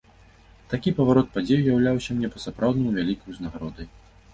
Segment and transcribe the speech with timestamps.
[0.71, 3.97] Такі паварот падзей уяўляўся мне па-сапраўднаму вялікай узнагародай.